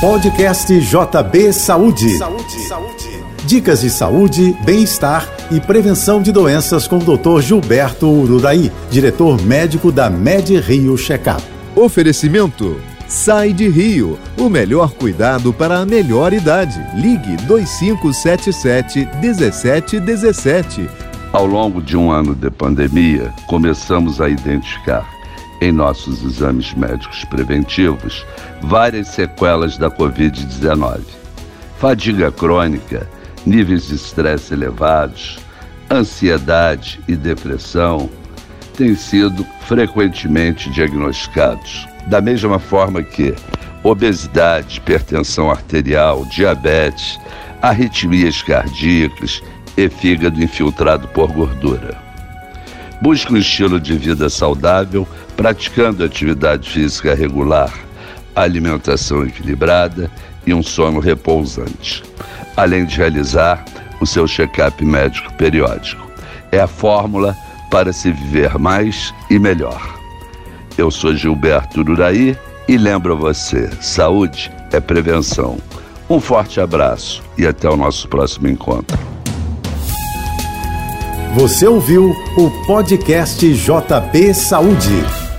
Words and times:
Podcast 0.00 0.72
JB 0.80 1.52
Saúde. 1.52 2.16
Saúde. 2.16 2.58
Saúde. 2.66 3.24
Dicas 3.44 3.82
de 3.82 3.90
saúde, 3.90 4.56
bem-estar 4.64 5.28
e 5.50 5.60
prevenção 5.60 6.22
de 6.22 6.32
doenças 6.32 6.88
com 6.88 6.96
o 6.96 7.18
Dr. 7.18 7.42
Gilberto 7.42 8.08
Ururaí, 8.08 8.72
diretor 8.90 9.38
médico 9.42 9.92
da 9.92 10.08
Med 10.08 10.58
Rio 10.58 10.96
Checkup. 10.96 11.42
Oferecimento 11.76 12.80
Sai 13.06 13.52
de 13.52 13.68
Rio, 13.68 14.18
o 14.38 14.48
melhor 14.48 14.92
cuidado 14.92 15.52
para 15.52 15.80
a 15.80 15.84
melhor 15.84 16.32
idade. 16.32 16.80
Ligue 16.96 17.36
2577 17.46 19.06
1717. 19.20 20.88
Ao 21.30 21.44
longo 21.44 21.82
de 21.82 21.94
um 21.94 22.10
ano 22.10 22.34
de 22.34 22.50
pandemia, 22.50 23.34
começamos 23.46 24.18
a 24.18 24.30
identificar 24.30 25.19
em 25.60 25.72
nossos 25.72 26.22
exames 26.22 26.72
médicos 26.74 27.24
preventivos 27.24 28.24
várias 28.62 29.08
sequelas 29.08 29.76
da 29.76 29.90
Covid-19. 29.90 31.00
Fadiga 31.78 32.30
crônica, 32.30 33.08
níveis 33.44 33.88
de 33.88 33.94
estresse 33.94 34.52
elevados, 34.54 35.38
ansiedade 35.90 37.00
e 37.08 37.16
depressão 37.16 38.08
têm 38.76 38.94
sido 38.94 39.46
frequentemente 39.66 40.70
diagnosticados. 40.70 41.86
Da 42.06 42.20
mesma 42.20 42.58
forma 42.58 43.02
que 43.02 43.34
obesidade, 43.82 44.78
hipertensão 44.78 45.50
arterial, 45.50 46.24
diabetes, 46.26 47.18
arritmias 47.62 48.42
cardíacas 48.42 49.42
e 49.76 49.88
fígado 49.88 50.42
infiltrado 50.42 51.08
por 51.08 51.32
gordura. 51.32 52.09
Busque 53.00 53.32
um 53.32 53.36
estilo 53.36 53.80
de 53.80 53.96
vida 53.96 54.28
saudável, 54.28 55.08
praticando 55.36 56.04
atividade 56.04 56.68
física 56.68 57.14
regular, 57.14 57.72
alimentação 58.36 59.24
equilibrada 59.24 60.10
e 60.46 60.52
um 60.52 60.62
sono 60.62 61.00
repousante, 61.00 62.02
além 62.56 62.84
de 62.84 62.96
realizar 62.96 63.64
o 64.00 64.06
seu 64.06 64.26
check-up 64.26 64.84
médico 64.84 65.32
periódico. 65.34 66.10
É 66.52 66.60
a 66.60 66.66
fórmula 66.66 67.34
para 67.70 67.92
se 67.92 68.12
viver 68.12 68.58
mais 68.58 69.14
e 69.30 69.38
melhor. 69.38 69.98
Eu 70.76 70.90
sou 70.90 71.14
Gilberto 71.14 71.80
Uraí 71.80 72.36
e 72.68 72.76
lembro 72.76 73.14
a 73.14 73.16
você: 73.16 73.70
saúde 73.80 74.50
é 74.72 74.80
prevenção. 74.80 75.58
Um 76.08 76.20
forte 76.20 76.60
abraço 76.60 77.22
e 77.38 77.46
até 77.46 77.68
o 77.68 77.76
nosso 77.76 78.08
próximo 78.08 78.48
encontro. 78.48 79.09
Você 81.34 81.64
ouviu 81.64 82.10
o 82.36 82.50
podcast 82.66 83.54
JB 83.54 84.34
Saúde. 84.34 85.29